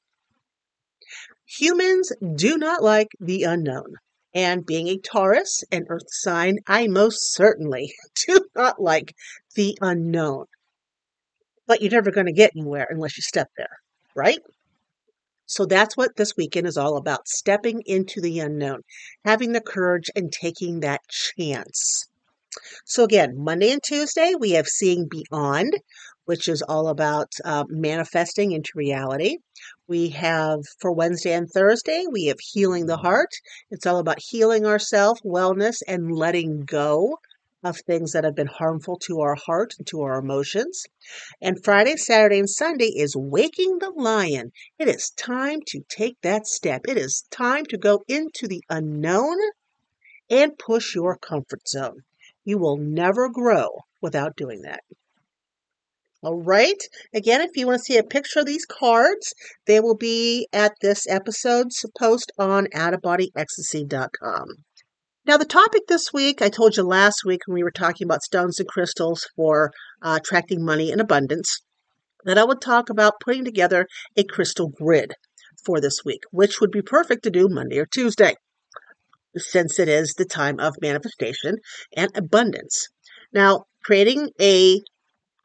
Humans 1.58 2.12
do 2.34 2.56
not 2.58 2.82
like 2.82 3.08
the 3.20 3.44
unknown. 3.44 3.94
And 4.36 4.66
being 4.66 4.86
a 4.88 4.98
Taurus, 4.98 5.64
an 5.72 5.86
earth 5.88 6.10
sign, 6.10 6.58
I 6.66 6.88
most 6.88 7.32
certainly 7.32 7.94
do 8.26 8.44
not 8.54 8.78
like 8.78 9.14
the 9.54 9.78
unknown. 9.80 10.44
But 11.66 11.80
you're 11.80 11.90
never 11.90 12.10
going 12.10 12.26
to 12.26 12.34
get 12.34 12.52
anywhere 12.54 12.86
unless 12.90 13.16
you 13.16 13.22
step 13.22 13.48
there, 13.56 13.78
right? 14.14 14.40
So 15.46 15.64
that's 15.64 15.96
what 15.96 16.16
this 16.16 16.36
weekend 16.36 16.66
is 16.66 16.76
all 16.76 16.98
about 16.98 17.28
stepping 17.28 17.82
into 17.86 18.20
the 18.20 18.40
unknown, 18.40 18.82
having 19.24 19.52
the 19.52 19.62
courage 19.62 20.10
and 20.14 20.30
taking 20.30 20.80
that 20.80 21.00
chance. 21.08 22.06
So, 22.84 23.04
again, 23.04 23.38
Monday 23.38 23.72
and 23.72 23.82
Tuesday, 23.82 24.34
we 24.38 24.50
have 24.50 24.66
Seeing 24.66 25.08
Beyond, 25.08 25.78
which 26.26 26.48
is 26.48 26.62
all 26.62 26.88
about 26.88 27.32
uh, 27.44 27.64
manifesting 27.68 28.52
into 28.52 28.70
reality. 28.74 29.38
We 29.88 30.10
have 30.10 30.60
for 30.80 30.92
Wednesday 30.92 31.32
and 31.32 31.48
Thursday, 31.48 32.04
we 32.10 32.26
have 32.26 32.38
Healing 32.40 32.86
the 32.86 32.98
Heart. 32.98 33.30
It's 33.70 33.86
all 33.86 33.98
about 33.98 34.18
healing 34.20 34.66
ourselves, 34.66 35.22
wellness, 35.22 35.76
and 35.88 36.12
letting 36.12 36.60
go 36.60 37.18
of 37.64 37.78
things 37.78 38.12
that 38.12 38.24
have 38.24 38.34
been 38.34 38.46
harmful 38.46 38.96
to 38.96 39.20
our 39.20 39.34
heart 39.34 39.74
and 39.78 39.86
to 39.88 40.00
our 40.02 40.18
emotions. 40.18 40.84
And 41.40 41.64
Friday, 41.64 41.96
Saturday, 41.96 42.38
and 42.38 42.50
Sunday 42.50 42.92
is 42.94 43.16
Waking 43.16 43.78
the 43.78 43.90
Lion. 43.90 44.52
It 44.78 44.88
is 44.88 45.10
time 45.10 45.60
to 45.68 45.80
take 45.88 46.16
that 46.22 46.46
step. 46.46 46.82
It 46.86 46.96
is 46.96 47.24
time 47.30 47.64
to 47.66 47.78
go 47.78 48.02
into 48.08 48.46
the 48.46 48.62
unknown 48.68 49.36
and 50.28 50.58
push 50.58 50.94
your 50.94 51.16
comfort 51.16 51.68
zone. 51.68 52.02
You 52.44 52.58
will 52.58 52.76
never 52.76 53.28
grow 53.28 53.68
without 54.00 54.36
doing 54.36 54.62
that. 54.62 54.80
All 56.22 56.42
right. 56.42 56.80
Again, 57.14 57.40
if 57.42 57.50
you 57.56 57.66
want 57.66 57.78
to 57.78 57.84
see 57.84 57.98
a 57.98 58.02
picture 58.02 58.40
of 58.40 58.46
these 58.46 58.64
cards, 58.64 59.34
they 59.66 59.80
will 59.80 59.96
be 59.96 60.48
at 60.52 60.72
this 60.80 61.06
episode's 61.08 61.84
post 61.98 62.32
on 62.38 62.66
outofbodyecstasy.com. 62.74 64.46
Now, 65.26 65.36
the 65.36 65.44
topic 65.44 65.82
this 65.88 66.12
week, 66.12 66.40
I 66.40 66.48
told 66.48 66.76
you 66.76 66.84
last 66.84 67.24
week 67.24 67.40
when 67.46 67.54
we 67.54 67.64
were 67.64 67.70
talking 67.70 68.06
about 68.06 68.22
stones 68.22 68.58
and 68.58 68.68
crystals 68.68 69.28
for 69.36 69.72
uh, 70.00 70.18
attracting 70.20 70.64
money 70.64 70.90
in 70.90 71.00
abundance, 71.00 71.62
that 72.24 72.38
I 72.38 72.44
would 72.44 72.60
talk 72.60 72.88
about 72.90 73.20
putting 73.20 73.44
together 73.44 73.86
a 74.16 74.24
crystal 74.24 74.68
grid 74.68 75.14
for 75.64 75.80
this 75.80 76.04
week, 76.04 76.22
which 76.30 76.60
would 76.60 76.70
be 76.70 76.80
perfect 76.80 77.24
to 77.24 77.30
do 77.30 77.48
Monday 77.48 77.78
or 77.78 77.86
Tuesday, 77.86 78.36
since 79.36 79.78
it 79.78 79.88
is 79.88 80.14
the 80.14 80.24
time 80.24 80.60
of 80.60 80.76
manifestation 80.80 81.56
and 81.96 82.10
abundance. 82.14 82.88
Now, 83.32 83.64
creating 83.84 84.30
a 84.40 84.80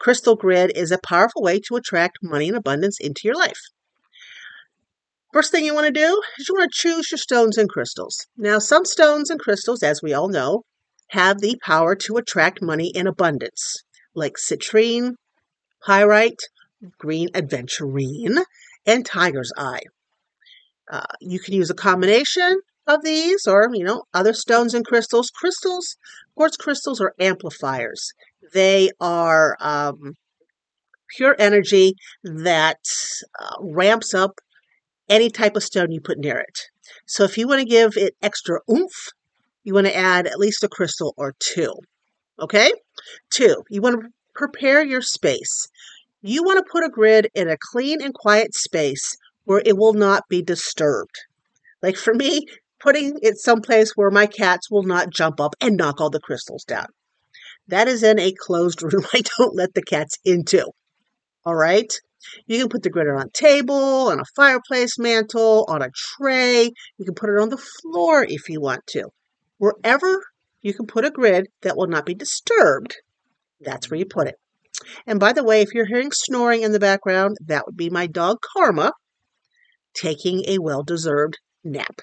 crystal 0.02 0.36
grid 0.36 0.72
is 0.76 0.90
a 0.90 0.98
powerful 0.98 1.44
way 1.44 1.60
to 1.60 1.76
attract 1.76 2.18
money 2.24 2.48
and 2.48 2.58
abundance 2.58 3.00
into 3.00 3.22
your 3.24 3.36
life. 3.36 3.62
First 5.32 5.52
thing 5.52 5.64
you 5.64 5.76
want 5.76 5.86
to 5.86 5.94
do 5.94 6.22
is 6.40 6.50
you 6.50 6.56
want 6.56 6.72
to 6.72 6.78
choose 6.78 7.12
your 7.12 7.20
stones 7.20 7.56
and 7.56 7.70
crystals. 7.70 8.26
Now, 8.36 8.58
some 8.58 8.84
stones 8.84 9.30
and 9.30 9.40
crystals, 9.40 9.84
as 9.84 10.02
we 10.02 10.12
all 10.12 10.28
know, 10.28 10.64
have 11.10 11.40
the 11.40 11.56
power 11.64 11.96
to 11.96 12.18
attract 12.18 12.64
money 12.64 12.92
in 12.96 13.06
abundance, 13.06 13.84
like 14.16 14.38
citrine, 14.38 15.14
pyrite, 15.86 16.42
green 16.98 17.30
aventurine, 17.36 18.44
and 18.88 19.06
tiger's 19.06 19.54
eye. 19.56 19.84
Uh, 20.92 21.06
you 21.20 21.40
can 21.40 21.54
use 21.54 21.70
a 21.70 21.76
combination 21.76 22.60
of 22.88 23.04
these 23.04 23.46
or, 23.46 23.70
you 23.72 23.84
know, 23.84 24.04
other 24.16 24.34
stones 24.34 24.74
and 24.74 24.84
crystals. 24.84 25.30
Crystals, 25.30 25.96
quartz 26.36 26.58
crystals 26.58 27.00
are 27.00 27.14
amplifiers. 27.20 28.14
They 28.54 28.92
are 29.00 29.58
um, 29.60 30.16
pure 31.16 31.36
energy 31.38 31.96
that 32.24 32.80
uh, 33.40 33.56
ramps 33.62 34.14
up 34.14 34.40
any 35.10 35.30
type 35.30 35.56
of 35.56 35.64
stone 35.64 35.92
you 35.92 36.02
put 36.02 36.18
near 36.18 36.38
it. 36.38 36.60
So 37.06 37.24
if 37.24 37.38
you 37.38 37.48
want 37.48 37.60
to 37.60 37.66
give 37.66 37.98
it 37.98 38.16
extra 38.22 38.60
oomph, 38.70 39.10
you 39.64 39.74
want 39.74 39.88
to 39.88 39.96
add 39.96 40.28
at 40.28 40.40
least 40.40 40.64
a 40.64 40.70
crystal 40.70 41.14
or 41.18 41.34
two. 41.40 41.74
Okay? 42.40 42.72
Two, 43.30 43.64
you 43.70 43.82
want 43.82 44.02
to 44.02 44.10
prepare 44.34 44.84
your 44.84 45.02
space. 45.02 45.68
You 46.22 46.44
want 46.44 46.58
to 46.58 46.72
put 46.72 46.86
a 46.86 46.90
grid 46.90 47.30
in 47.34 47.50
a 47.50 47.58
clean 47.72 48.02
and 48.02 48.14
quiet 48.14 48.54
space 48.54 49.18
where 49.44 49.62
it 49.66 49.78
will 49.78 49.94
not 49.94 50.24
be 50.30 50.42
disturbed. 50.42 51.16
Like 51.82 51.98
for 51.98 52.14
me, 52.14 52.46
putting 52.80 53.20
it 53.22 53.38
someplace 53.38 53.92
where 53.96 54.12
my 54.12 54.26
cats 54.26 54.70
will 54.70 54.84
not 54.84 55.10
jump 55.10 55.40
up 55.40 55.56
and 55.62 55.78
knock 55.78 56.00
all 56.00 56.10
the 56.10 56.20
crystals 56.20 56.64
down. 56.64 56.88
That 57.68 57.88
is 57.88 58.04
in 58.04 58.20
a 58.20 58.34
closed 58.34 58.82
room 58.84 59.06
I 59.14 59.22
don't 59.38 59.56
let 59.56 59.74
the 59.74 59.84
cats 59.84 60.18
into. 60.26 60.68
All 61.46 61.56
right? 61.56 61.92
You 62.46 62.60
can 62.60 62.70
put 62.70 62.84
the 62.84 62.90
grid 62.90 63.08
on 63.08 63.28
a 63.28 63.30
table, 63.30 64.10
on 64.10 64.20
a 64.20 64.26
fireplace 64.36 65.00
mantle, 65.00 65.66
on 65.68 65.82
a 65.82 65.90
tray. 65.96 66.72
You 66.98 67.06
can 67.06 67.16
put 67.16 67.30
it 67.30 67.40
on 67.40 67.50
the 67.50 67.58
floor 67.58 68.24
if 68.28 68.48
you 68.48 68.62
want 68.62 68.86
to. 68.88 69.06
Wherever 69.58 70.22
you 70.62 70.74
can 70.74 70.86
put 70.86 71.06
a 71.06 71.12
grid 71.12 71.48
that 71.62 71.76
will 71.76 71.88
not 71.88 72.06
be 72.06 72.14
disturbed, 72.14 72.98
that's 73.60 73.90
where 73.90 74.00
you 74.00 74.06
put 74.06 74.28
it. 74.28 74.36
And 75.06 75.20
by 75.20 75.34
the 75.34 75.44
way, 75.44 75.62
if 75.62 75.74
you're 75.74 75.86
hearing 75.86 76.12
snoring 76.12 76.62
in 76.62 76.72
the 76.72 76.80
background, 76.80 77.38
that 77.46 77.66
would 77.66 77.78
be 77.78 77.90
my 77.90 78.08
dog 78.08 78.38
Karma 78.56 78.94
taking 79.94 80.44
a 80.48 80.60
well 80.60 80.84
deserved 80.84 81.38
nap. 81.64 82.02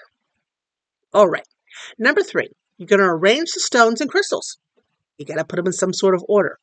All 1.13 1.27
right. 1.27 1.47
Number 1.97 2.21
three, 2.21 2.49
you're 2.77 2.87
going 2.87 2.99
to 2.99 3.05
arrange 3.05 3.49
the 3.53 3.59
stones 3.59 4.01
and 4.01 4.09
crystals. 4.09 4.57
You 5.19 5.25
got 5.25 5.35
to 5.35 5.45
put 5.45 5.57
them 5.57 5.67
in 5.67 5.73
some 5.73 5.93
sort 5.93 6.15
of 6.15 6.23
order. 6.27 6.57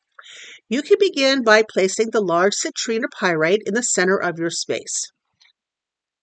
You 0.67 0.81
can 0.81 0.97
begin 0.99 1.43
by 1.43 1.63
placing 1.63 2.09
the 2.09 2.21
large 2.21 2.53
citrine 2.53 3.03
or 3.03 3.09
pyrite 3.17 3.61
in 3.65 3.75
the 3.75 3.83
center 3.83 4.17
of 4.17 4.39
your 4.39 4.49
space. 4.49 5.11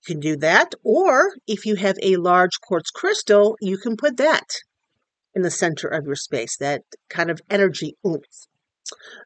You 0.06 0.14
can 0.14 0.20
do 0.20 0.36
that, 0.38 0.74
or 0.82 1.36
if 1.46 1.64
you 1.64 1.76
have 1.76 1.96
a 2.02 2.16
large 2.16 2.60
quartz 2.60 2.90
crystal, 2.90 3.56
you 3.60 3.78
can 3.78 3.96
put 3.96 4.18
that 4.18 4.44
in 5.32 5.42
the 5.42 5.50
center 5.50 5.88
of 5.88 6.06
your 6.06 6.16
space, 6.16 6.56
that 6.58 6.82
kind 7.08 7.30
of 7.30 7.40
energy 7.48 7.96
oomph. 8.06 8.24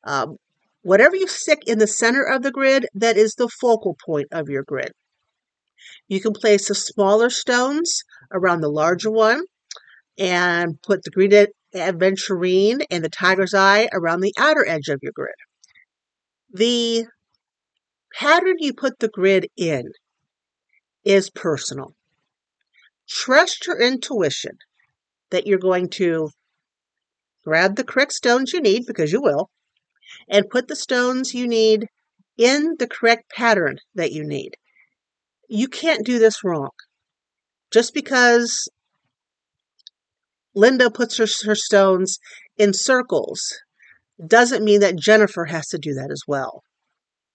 Um, 0.05 0.37
whatever 0.83 1.17
you 1.17 1.27
stick 1.27 1.61
in 1.67 1.79
the 1.79 1.87
center 1.87 2.23
of 2.23 2.43
the 2.43 2.53
grid, 2.53 2.87
that 2.95 3.17
is 3.17 3.35
the 3.35 3.49
focal 3.61 3.97
point 4.07 4.29
of 4.31 4.49
your 4.49 4.63
grid. 4.63 4.93
You 6.07 6.21
can 6.21 6.33
place 6.33 6.69
the 6.69 6.75
smaller 6.75 7.31
stones 7.31 8.03
around 8.33 8.61
the 8.61 8.71
larger 8.71 9.11
one 9.11 9.43
and 10.19 10.81
put 10.83 11.03
the 11.03 11.11
green 11.11 11.31
aventurine 11.75 12.85
and 12.91 13.05
the 13.05 13.09
tiger's 13.09 13.55
eye 13.55 13.89
around 13.93 14.21
the 14.21 14.35
outer 14.39 14.67
edge 14.67 14.89
of 14.89 15.01
your 15.03 15.13
grid. 15.13 15.35
The 16.53 17.07
pattern 18.15 18.57
you 18.59 18.73
put 18.73 18.99
the 18.99 19.09
grid 19.09 19.49
in 19.57 19.93
is 21.05 21.31
personal. 21.31 21.95
Trust 23.09 23.67
your 23.67 23.81
intuition 23.81 24.59
that 25.31 25.47
you're 25.47 25.59
going 25.59 25.89
to 25.91 26.31
grab 27.45 27.77
the 27.77 27.85
correct 27.85 28.13
stones 28.13 28.53
you 28.53 28.61
need, 28.61 28.85
because 28.87 29.13
you 29.13 29.21
will, 29.23 29.51
and 30.29 30.51
put 30.51 30.69
the 30.69 30.77
stones 30.77 31.35
you 31.35 31.47
need 31.47 31.87
in 32.37 32.77
the 32.79 32.87
correct 32.87 33.31
pattern 33.31 33.79
that 33.95 34.13
you 34.13 34.25
need. 34.25 34.53
You 35.49 35.69
can't 35.69 36.05
do 36.05 36.19
this 36.19 36.45
wrong. 36.45 36.71
Just 37.71 37.95
because 37.95 38.69
Linda 40.63 40.91
puts 40.91 41.15
her, 41.19 41.27
her 41.49 41.55
stones 41.69 42.19
in 42.57 42.71
circles 42.75 43.41
doesn't 44.39 44.65
mean 44.69 44.81
that 44.81 44.97
Jennifer 45.09 45.45
has 45.55 45.67
to 45.69 45.79
do 45.79 45.93
that 45.95 46.11
as 46.11 46.23
well. 46.27 46.63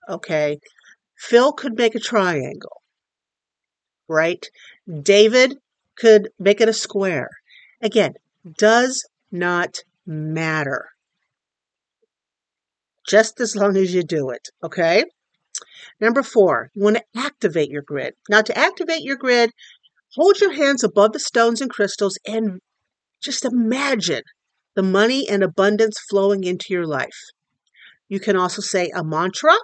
Okay. 0.10 0.60
Phil 1.28 1.54
could 1.54 1.78
make 1.78 1.96
a 1.96 2.00
triangle, 2.12 2.78
right? 4.10 4.44
David 5.16 5.58
could 6.02 6.24
make 6.38 6.60
it 6.60 6.68
a 6.68 6.74
square. 6.74 7.30
Again, 7.82 8.14
does 8.58 8.96
not 9.32 9.72
matter. 10.06 10.82
just 13.08 13.40
as 13.40 13.56
long 13.56 13.78
as 13.78 13.94
you 13.94 14.04
do 14.04 14.30
it. 14.30 14.50
Okay. 14.64 15.06
Number 16.00 16.24
four, 16.24 16.70
you 16.74 16.84
want 16.84 16.98
to 16.98 17.04
activate 17.28 17.70
your 17.70 17.82
grid. 17.82 18.14
Now, 18.30 18.42
to 18.42 18.58
activate 18.58 19.02
your 19.04 19.18
grid, 19.18 19.52
hold 20.16 20.40
your 20.40 20.54
hands 20.54 20.84
above 20.84 21.14
the 21.14 21.20
stones 21.20 21.62
and 21.62 21.70
crystals 21.70 22.18
and 22.26 22.60
just 23.24 23.46
imagine 23.46 24.24
the 24.76 24.84
money 24.84 25.28
and 25.30 25.44
abundance 25.44 25.96
flowing 26.10 26.44
into 26.44 26.68
your 26.70 26.86
life. 26.86 27.20
You 28.08 28.20
can 28.20 28.36
also 28.36 28.62
say 28.62 28.92
a 28.94 29.04
mantra 29.04 29.56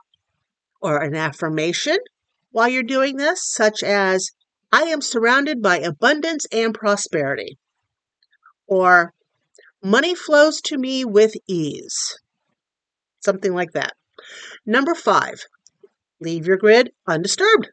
or 0.81 1.01
an 1.01 1.15
affirmation 1.15 1.97
while 2.51 2.69
you're 2.69 2.83
doing 2.83 3.17
this, 3.17 3.41
such 3.43 3.83
as, 3.83 4.31
I 4.71 4.83
am 4.83 5.01
surrounded 5.01 5.61
by 5.61 5.79
abundance 5.79 6.45
and 6.51 6.73
prosperity. 6.73 7.57
Or, 8.67 9.13
money 9.83 10.15
flows 10.15 10.61
to 10.61 10.77
me 10.77 11.05
with 11.05 11.33
ease. 11.47 12.17
Something 13.19 13.53
like 13.53 13.71
that. 13.73 13.93
Number 14.65 14.95
five, 14.95 15.43
leave 16.19 16.47
your 16.47 16.57
grid 16.57 16.91
undisturbed, 17.07 17.69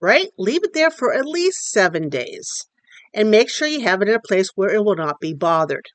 right? 0.00 0.28
Leave 0.38 0.64
it 0.64 0.72
there 0.74 0.90
for 0.90 1.14
at 1.14 1.24
least 1.24 1.70
seven 1.70 2.08
days 2.08 2.66
and 3.14 3.30
make 3.30 3.48
sure 3.48 3.68
you 3.68 3.82
have 3.82 4.02
it 4.02 4.08
in 4.08 4.14
a 4.14 4.20
place 4.20 4.50
where 4.54 4.74
it 4.74 4.84
will 4.84 4.96
not 4.96 5.20
be 5.20 5.34
bothered. 5.34 5.86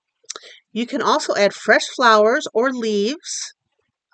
You 0.71 0.85
can 0.85 1.01
also 1.01 1.35
add 1.35 1.53
fresh 1.53 1.87
flowers 1.95 2.47
or 2.53 2.71
leaves, 2.71 3.53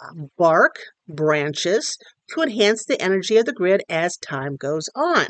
um, 0.01 0.29
bark, 0.37 0.75
branches 1.07 1.97
to 2.29 2.41
enhance 2.41 2.85
the 2.85 3.01
energy 3.01 3.37
of 3.37 3.45
the 3.45 3.53
grid 3.53 3.83
as 3.89 4.17
time 4.17 4.55
goes 4.55 4.89
on. 4.95 5.27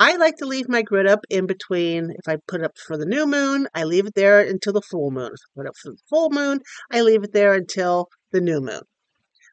I 0.00 0.16
like 0.16 0.36
to 0.36 0.46
leave 0.46 0.68
my 0.68 0.82
grid 0.82 1.08
up 1.08 1.20
in 1.28 1.46
between. 1.46 2.10
If 2.10 2.28
I 2.28 2.36
put 2.46 2.60
it 2.60 2.64
up 2.64 2.76
for 2.86 2.96
the 2.96 3.06
new 3.06 3.26
moon, 3.26 3.66
I 3.74 3.84
leave 3.84 4.06
it 4.06 4.14
there 4.14 4.40
until 4.40 4.72
the 4.72 4.82
full 4.82 5.10
moon. 5.10 5.32
If 5.32 5.40
I 5.40 5.60
put 5.60 5.68
up 5.68 5.76
for 5.82 5.90
the 5.90 5.98
full 6.08 6.30
moon, 6.30 6.60
I 6.90 7.00
leave 7.00 7.24
it 7.24 7.32
there 7.32 7.54
until 7.54 8.08
the 8.30 8.40
new 8.40 8.60
moon. 8.60 8.82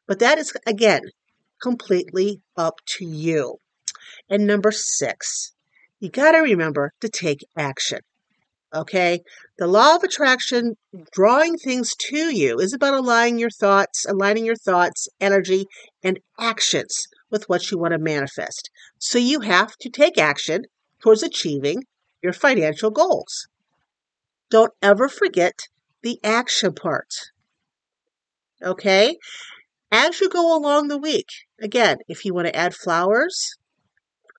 But 0.06 0.20
that 0.20 0.38
is, 0.38 0.52
again, 0.66 1.02
completely 1.60 2.42
up 2.56 2.80
to 2.98 3.04
you. 3.04 3.56
And 4.28 4.46
number 4.46 4.70
six, 4.70 5.52
you 6.00 6.10
got 6.10 6.32
to 6.32 6.38
remember 6.38 6.92
to 7.00 7.08
take 7.08 7.46
action. 7.56 8.00
Okay? 8.74 9.20
The 9.58 9.66
law 9.66 9.96
of 9.96 10.02
attraction, 10.02 10.76
drawing 11.12 11.56
things 11.56 11.94
to 12.10 12.34
you, 12.34 12.58
is 12.58 12.72
about 12.72 12.94
aligning 12.94 13.38
your 13.38 13.50
thoughts, 13.50 14.04
aligning 14.06 14.44
your 14.44 14.56
thoughts, 14.56 15.08
energy, 15.20 15.66
and 16.02 16.20
actions 16.38 17.06
with 17.30 17.48
what 17.48 17.70
you 17.70 17.78
want 17.78 17.92
to 17.92 17.98
manifest. 17.98 18.70
So 18.98 19.18
you 19.18 19.40
have 19.40 19.76
to 19.80 19.88
take 19.88 20.18
action 20.18 20.64
towards 21.00 21.22
achieving 21.22 21.84
your 22.22 22.32
financial 22.32 22.90
goals. 22.90 23.48
Don't 24.50 24.72
ever 24.82 25.08
forget 25.08 25.68
the 26.02 26.20
action 26.22 26.74
part. 26.74 27.12
Okay? 28.62 29.16
As 29.90 30.20
you 30.20 30.28
go 30.28 30.56
along 30.56 30.88
the 30.88 30.98
week, 30.98 31.28
again, 31.60 31.98
if 32.08 32.24
you 32.24 32.34
want 32.34 32.48
to 32.48 32.56
add 32.56 32.74
flowers, 32.74 33.56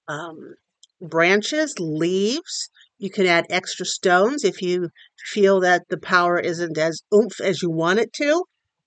um, 0.08 0.56
branches, 1.01 1.80
leaves, 1.80 2.70
you 2.98 3.10
can 3.10 3.27
add 3.27 3.46
extra 3.50 3.86
stones 3.86 4.44
if 4.44 4.62
you 4.62 4.89
feel 5.32 5.60
that 5.60 5.84
the 5.89 5.98
power 5.98 6.39
isn't 6.39 6.77
as 6.77 7.01
oomph 7.13 7.39
as 7.39 7.62
you 7.62 7.70
want 7.70 8.00
it 8.00 8.12
to. 8.13 8.44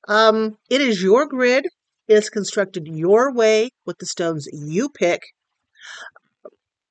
Um, 0.09 0.57
it 0.69 0.81
is 0.81 1.03
your 1.03 1.27
grid. 1.27 1.67
It 2.09 2.15
is 2.15 2.31
constructed 2.31 2.89
your 2.89 3.33
way 3.33 3.71
with 3.87 3.99
the 3.99 4.07
stones 4.07 4.49
you 4.53 4.89
pick. 4.89 5.21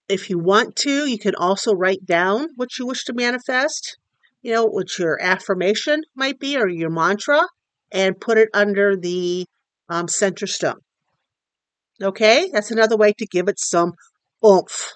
If 0.07 0.29
you 0.29 0.39
want 0.39 0.75
to, 0.77 1.05
you 1.05 1.19
can 1.19 1.35
also 1.35 1.73
write 1.73 2.05
down 2.05 2.47
what 2.55 2.77
you 2.79 2.87
wish 2.87 3.03
to 3.05 3.13
manifest, 3.13 3.97
you 4.41 4.53
know, 4.53 4.65
what 4.65 4.97
your 4.97 5.21
affirmation 5.21 6.03
might 6.15 6.39
be 6.39 6.57
or 6.57 6.69
your 6.69 6.89
mantra, 6.89 7.41
and 7.91 8.19
put 8.19 8.37
it 8.37 8.49
under 8.53 8.95
the 8.95 9.45
um, 9.89 10.07
center 10.07 10.47
stone. 10.47 10.79
Okay, 12.01 12.49
that's 12.53 12.71
another 12.71 12.95
way 12.95 13.13
to 13.13 13.25
give 13.25 13.49
it 13.49 13.59
some 13.59 13.91
oomph. 14.45 14.93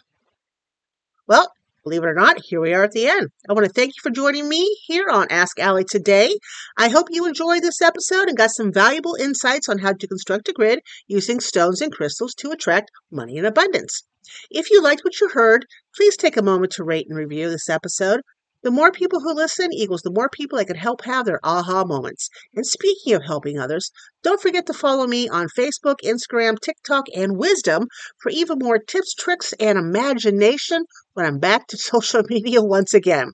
Well, 1.28 1.52
Believe 1.84 2.04
it 2.04 2.08
or 2.08 2.14
not, 2.14 2.40
here 2.46 2.62
we 2.62 2.74
are 2.74 2.86
at 2.86 2.94
the 2.94 3.08
end. 3.08 3.28
I 3.50 3.52
want 3.52 3.66
to 3.66 3.72
thank 3.74 3.90
you 3.90 4.02
for 4.02 4.10
joining 4.10 4.48
me 4.48 4.74
here 4.86 5.10
on 5.10 5.28
Ask 5.30 5.60
Allie 5.60 5.84
today. 5.84 6.38
I 6.78 6.88
hope 6.88 7.08
you 7.10 7.26
enjoyed 7.26 7.62
this 7.62 7.82
episode 7.82 8.30
and 8.30 8.38
got 8.38 8.52
some 8.52 8.72
valuable 8.72 9.18
insights 9.20 9.68
on 9.68 9.80
how 9.80 9.92
to 9.92 10.08
construct 10.08 10.48
a 10.48 10.54
grid 10.54 10.80
using 11.08 11.42
stones 11.42 11.82
and 11.82 11.92
crystals 11.92 12.34
to 12.36 12.52
attract 12.52 12.90
money 13.12 13.36
in 13.36 13.44
abundance. 13.44 14.04
If 14.50 14.72
you 14.72 14.82
liked 14.82 15.04
what 15.04 15.20
you 15.20 15.28
heard, 15.34 15.66
please 15.94 16.16
take 16.16 16.38
a 16.38 16.42
moment 16.42 16.72
to 16.74 16.86
rate 16.86 17.08
and 17.10 17.18
review 17.18 17.50
this 17.50 17.68
episode. 17.68 18.22
The 18.64 18.72
more 18.72 18.94
people 18.94 19.20
who 19.20 19.34
listen 19.34 19.74
equals 19.74 20.04
the 20.04 20.12
more 20.12 20.30
people 20.30 20.58
I 20.58 20.64
can 20.64 20.78
help 20.78 21.04
have 21.04 21.26
their 21.26 21.42
aha 21.44 21.84
moments. 21.84 22.30
And 22.56 22.66
speaking 22.66 23.14
of 23.14 23.24
helping 23.26 23.60
others, 23.60 23.92
don't 24.22 24.42
forget 24.42 24.66
to 24.68 24.74
follow 24.74 25.06
me 25.06 25.28
on 25.28 25.50
Facebook, 25.50 25.98
Instagram, 26.02 26.58
TikTok, 26.58 27.08
and 27.14 27.38
Wisdom 27.38 27.88
for 28.22 28.30
even 28.30 28.60
more 28.60 28.80
tips, 28.80 29.14
tricks, 29.16 29.52
and 29.60 29.78
imagination 29.78 30.86
when 31.12 31.26
I'm 31.26 31.40
back 31.40 31.68
to 31.68 31.78
social 31.92 32.24
media 32.30 32.62
once 32.62 32.94
again. 32.94 33.32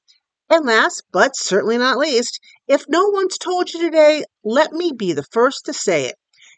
And 0.50 0.66
last, 0.66 1.04
but 1.12 1.36
certainly 1.36 1.78
not 1.78 2.00
least, 2.00 2.40
if 2.68 2.86
no 2.90 3.10
one's 3.10 3.38
told 3.38 3.72
you 3.72 3.82
today, 3.82 4.24
let 4.44 4.72
me 4.74 4.94
be 4.98 5.14
the 5.14 5.28
first 5.32 5.66
to 5.66 5.74
say 5.74 6.08
it. 6.08 6.16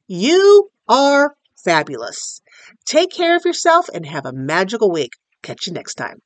You 0.08 0.70
are 0.88 1.36
fabulous. 1.62 2.42
Take 2.86 3.12
care 3.12 3.36
of 3.36 3.44
yourself 3.44 3.90
and 3.94 4.06
have 4.06 4.26
a 4.26 4.32
magical 4.32 4.90
week. 4.90 5.12
Catch 5.44 5.68
you 5.68 5.74
next 5.74 5.96
time. 5.96 6.22